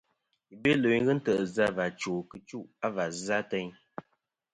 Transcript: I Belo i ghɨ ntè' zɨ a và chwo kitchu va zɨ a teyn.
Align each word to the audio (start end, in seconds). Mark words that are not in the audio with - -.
I 0.53 0.55
Belo 0.61 0.87
i 0.97 0.99
ghɨ 1.05 1.13
ntè' 1.17 1.43
zɨ 1.53 1.61
a 1.67 1.75
và 1.77 1.85
chwo 1.99 2.13
kitchu 2.29 2.59
va 2.95 3.05
zɨ 3.23 3.33
a 3.39 3.47
teyn. 3.49 3.69